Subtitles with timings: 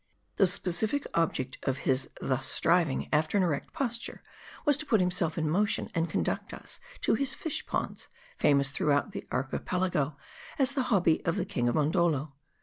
[0.37, 4.23] The specific object of his thus striving after an erect pos ture,
[4.65, 9.11] was to put himself in motion, and conduct us to his fish ponds, famous throughout
[9.11, 10.17] the Archipelago
[10.57, 12.33] as the hobby of the king of Mondoldo.